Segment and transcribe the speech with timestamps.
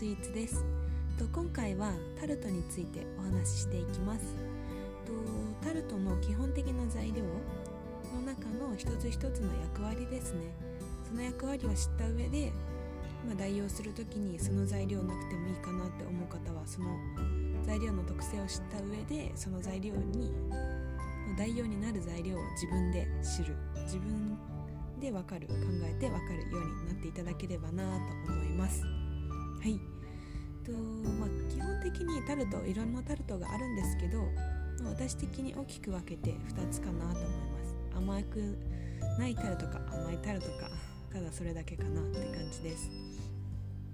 [0.00, 0.64] スイーツです。
[1.18, 4.34] と今回はタルトについてお話ししていきます。
[5.04, 5.12] と
[5.62, 7.22] タルトの基本的な材料
[8.14, 10.54] の中の一つ一つの役割ですね。
[11.06, 12.50] その役割を知った上で、
[13.26, 16.88] まあ、代用する時にその材料なくてもいいかなって思う方はその
[17.62, 20.32] 材料の特性を知った上でその材料に
[21.36, 23.54] 代用になる材料を自分で知る。
[23.84, 24.38] 自分
[24.98, 27.84] で分かる考えて分かるようになっていただければな
[28.26, 28.82] と思います。
[29.60, 29.99] はい。
[30.64, 34.22] と、まあ、基本的にタルトいろんなタルトがあるんですけど
[34.84, 37.76] 私的に大きく分けて2つかなと思います。
[37.96, 38.58] 甘く
[39.18, 40.70] ないタルトか甘いタルトか
[41.12, 42.90] ただそれだけかなって感じです。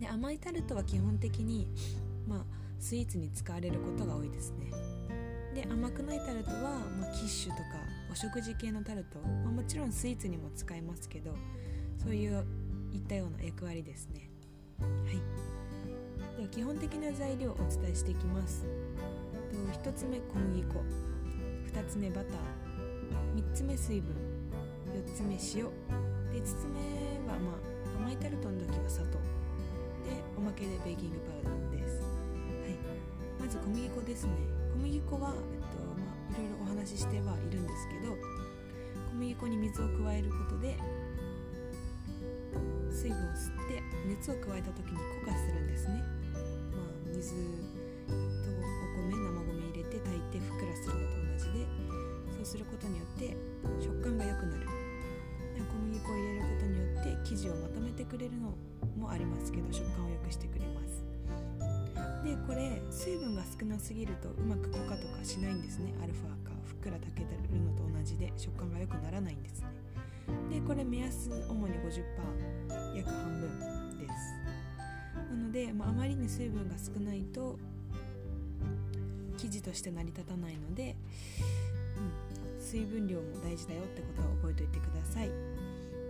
[0.00, 1.68] で甘いタルトは基本的に
[2.26, 2.44] まあ
[2.78, 4.70] スイーツに使われることが多いですね。
[5.54, 6.60] で甘くないタルトは、
[6.98, 7.62] まあ、キッシュとか
[8.10, 11.34] お食事系のタルト、まあ、もちろんスイーツにも使えますけど
[11.98, 12.44] そういう
[12.92, 14.30] いったような役割ですね。
[14.80, 15.59] はい。
[16.40, 18.64] では基本的な材料をお伝えしていきます。
[19.84, 20.80] 1つ目小麦粉。
[21.68, 22.32] 2つ目バター。
[23.36, 24.16] 3つ目水分。
[24.88, 25.68] 4つ目塩。
[26.32, 26.80] で5つ目
[27.28, 29.18] は、まあ、甘いタルトの時は砂糖。
[29.18, 29.20] で
[30.38, 32.08] おまけでベーキングパウダーです、はい、
[33.38, 34.32] まず小麦粉ですね。
[34.72, 38.16] 小麦粉は、えっとまあ、いろいろお話ししてはいるんですけど
[39.12, 40.78] 小麦粉に水を加えることで
[42.90, 46.02] 水分を吸って熱を加えた時に固化するんですね、
[47.14, 47.34] 水
[48.06, 48.16] とお
[48.96, 51.66] 米生米入れて炊いてふっくらするのと同じで
[52.36, 53.36] そうすることによって
[53.80, 54.66] 食感が良くなる。
[55.60, 58.54] 小麦粉を入れることによって生地をまとめてくれるの
[58.98, 61.04] もありますけど食感を良くしてくれます。
[62.24, 65.92] でこれ水分が少なすぎるとうまく固化とかしないんですね。
[66.02, 69.68] アルファかふっくら炊けてるのと同じで食感が良くならないんですね。
[70.50, 74.49] でこれ目安主に50%約半分です。
[75.30, 77.56] なので、まあ、あまりに水分が少ないと
[79.36, 80.96] 生地として成り立たないので、
[82.58, 85.30] うん、水分量も大事だよってことは覚えておいてください。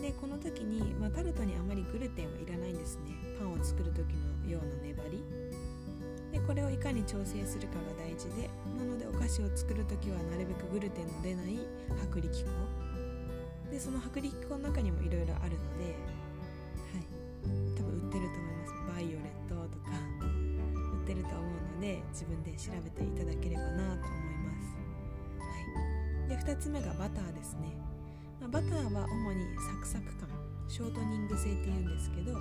[0.00, 3.16] でこの時に、まあ、タルトにあまりグルテンはいらないんですね。
[3.38, 4.04] パンを作る時
[4.44, 5.24] のような粘り。
[6.32, 11.58] でこれをいかに調整するかが大事でなのでお菓子を作る時はなるべくグルテンの出ない
[12.12, 12.50] 薄力粉。
[13.70, 15.96] でその薄力粉の中にもいろいろあるので、
[21.86, 24.74] で自分で調べていただければなと思います、
[25.38, 27.78] はい、で2つ目がバターですね、
[28.40, 30.28] まあ、バターは主にサクサク感
[30.66, 32.36] ショートニング性っていうんですけど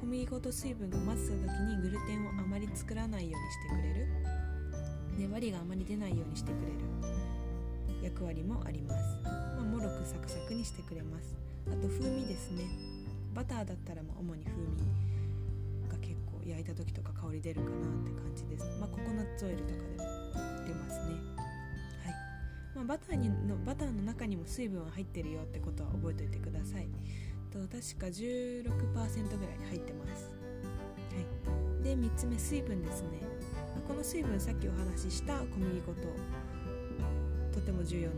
[0.00, 4.06] 小麦粉と水分が混ぜた時にグルテンをあまり作らないようにしてくれる。
[5.18, 6.68] 粘りがあまり出ないようにしてくれ
[8.00, 8.02] る。
[8.02, 11.36] 役割もあります、まあ、もろくサクサクにしてくれます。
[11.66, 12.64] あと風味ですね。
[13.34, 15.19] バターだったらま主に風味。
[16.50, 18.64] 焼いた時とか香り出るかなって感じです。
[18.78, 19.86] まあ、ココナッツオイルとかでも
[20.66, 21.14] 出ますね。
[22.04, 22.14] はい。
[22.74, 26.88] まあ、バターにのバターの中にも水分は入ってるよってことは覚えておいてください。
[27.50, 30.30] と確か16%ぐらい入ってます、
[31.10, 31.18] は
[31.80, 33.08] い、で3つ目水分ですね。
[33.88, 36.00] この水分さっきお話しした小麦粉と
[37.52, 38.14] とても重要な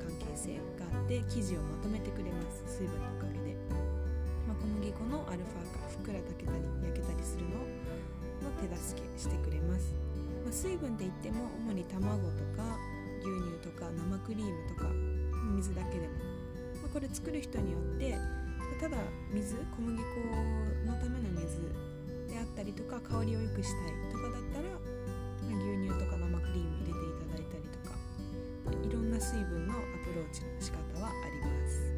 [0.00, 2.64] 関係性があって生地をまとめてくれます。
[2.78, 3.56] 水分のおかげで、
[4.48, 6.60] まあ、小麦粉のアルファがふっくら炊けたり
[8.68, 9.92] 手助けしてくれます、
[10.44, 12.64] まあ、水分って言っても主に卵とか
[13.20, 14.88] 牛乳とか生クリームとか
[15.56, 16.14] 水だけでも、
[16.80, 18.16] まあ、これ作る人によって
[18.80, 18.96] ただ
[19.32, 20.04] 水小麦粉
[20.86, 21.60] のための水
[22.28, 24.68] であったりとか香りを良くしたいとかだったら
[25.44, 27.94] ま牛乳とか生クリーム入れていただいたりとか。
[28.64, 31.94] いろんな水分のアプローチの仕方はあります。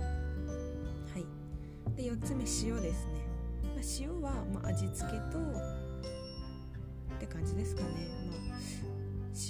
[1.14, 1.96] はい。
[1.96, 3.22] で4つ目塩ですね、
[3.62, 5.85] まあ、塩はま味付けと
[7.16, 7.88] って感じですかね、
[8.50, 8.60] まあ、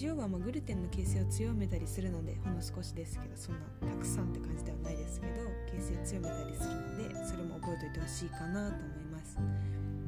[0.00, 5.32] 塩はまグルテンの形成を強めたりするのでほんの少しですけどそんなたくさんって感じではないですけど
[5.70, 9.38] 形成強めたりするのでそれも覚えておいてほしいかなと思います。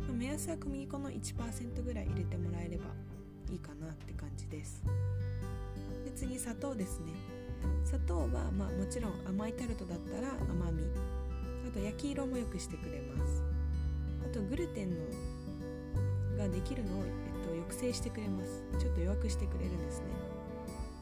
[0.07, 2.85] ま目安は小麦粉の1%ぐらい入れてもらえれば
[3.51, 4.83] いいかなって感じです。
[6.05, 7.13] で次砂糖ですね。
[7.85, 10.85] 砂糖はまあもちろん甘いタルトだったら甘み。
[11.67, 13.43] あと焼き色も良くしてくれます。
[14.25, 14.97] あとグルテンの
[16.39, 18.63] ができるのを、えっと、抑制してくれます。
[18.79, 20.07] ちょっと弱くしてくれるんですね。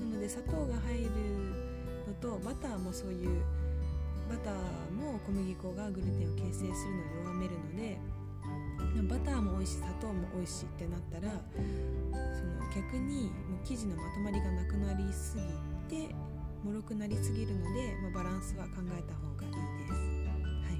[0.00, 1.10] なので砂糖が入る
[2.06, 3.42] のとバターもそういう
[4.28, 4.54] バター
[4.92, 7.98] も小麦粉がグルテンを形成するのを弱めるので
[9.08, 11.32] バターも美味しい砂糖も美味しいってなったら
[12.34, 15.36] その逆にもう生地のまとまりがなくなりす
[15.88, 16.14] ぎて
[16.64, 20.76] もろくなりすぎるので、まあ、バランスは考えた方がいいです、はい。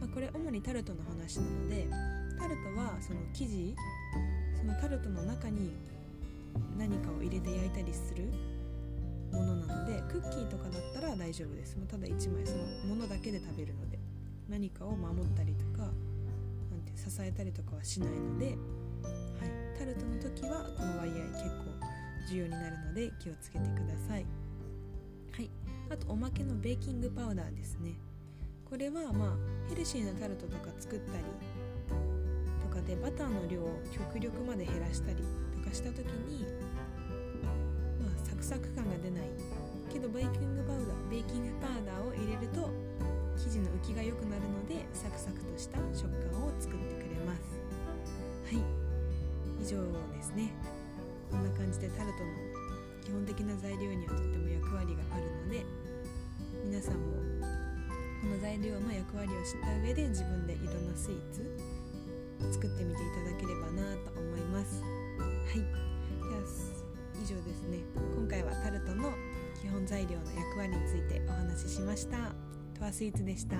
[0.00, 1.86] まあ、これ主にタルトの話なので
[2.38, 3.74] タルトはその生地
[4.56, 5.74] そのタルトの中に
[6.78, 8.24] 何かを入れて焼いたりする
[9.32, 11.76] ものなのでクッキーとかだったら大丈夫です。
[11.76, 13.98] もうただ1枚そのものだけで食べるので
[14.48, 15.84] 何かを守ったりとか
[16.70, 18.56] なんて支えたりとかはしないので、はい、
[19.78, 21.76] タルトの時はこのワイヤー結構
[22.30, 24.24] 重要になるので気をつけてください。
[25.32, 25.50] はい。
[25.90, 27.94] あとおまけのベーキングパウダーですね。
[28.68, 31.24] これはまあヘルシーなタルトとか作ったり
[32.86, 35.16] でバターの量を極力まで減らしたり
[35.56, 36.46] とかした時に
[38.00, 39.30] まあサクサク感が出ない。
[39.92, 42.68] けどベーキングパウダーベーキングパウダーを入れると
[43.36, 47.56] 生地の浮きが良くなるのでサクサクとした食感を作ってくれます。
[48.52, 48.62] はい。
[49.62, 49.80] 以上
[50.12, 50.52] ですね。
[51.30, 52.66] こんな感じでタルトの
[53.02, 55.64] 基本的な材料にはとっても役割があるので
[56.64, 57.00] 皆さんも
[58.20, 61.75] この材料の役割を知った上で自分でいろんなスイーツ
[62.52, 64.82] 作ってみていただければなと思います。
[64.82, 64.86] は
[65.54, 65.58] い。
[65.58, 65.62] で
[66.34, 66.42] は
[67.14, 67.78] 以上ですね。
[68.16, 69.12] 今回はタルトの
[69.60, 72.32] 基本材料の役割についてお話ししました。
[72.78, 73.56] トワスイーツでした。